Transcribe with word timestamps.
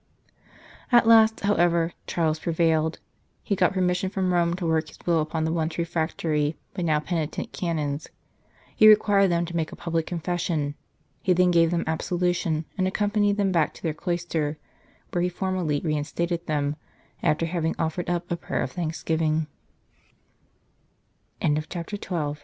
At 0.91 1.05
last, 1.05 1.41
however, 1.41 1.93
Charles 2.07 2.39
prevailed; 2.39 2.97
he 3.43 3.55
got 3.55 3.71
permission 3.73 4.09
from 4.09 4.33
Rome 4.33 4.55
to 4.55 4.65
work 4.65 4.87
his 4.87 4.97
will 5.05 5.21
upon 5.21 5.43
the 5.43 5.51
once 5.51 5.77
refractory, 5.77 6.57
but 6.73 6.85
now 6.85 6.99
penitent, 6.99 7.51
Canons. 7.53 8.07
He 8.75 8.87
required 8.89 9.27
them 9.29 9.45
to 9.45 9.55
make 9.55 9.71
a 9.71 9.75
public 9.75 10.07
confession; 10.07 10.73
he 11.21 11.33
then 11.33 11.51
gave 11.51 11.69
them 11.69 11.83
absolution 11.85 12.65
and 12.79 12.87
accompanied 12.87 13.37
them 13.37 13.51
back 13.51 13.75
to 13.75 13.83
their 13.83 13.93
cloister, 13.93 14.57
where 15.11 15.21
he 15.21 15.29
formally 15.29 15.81
reinstated 15.81 16.47
them, 16.47 16.77
after 17.21 17.45
having 17.45 17.75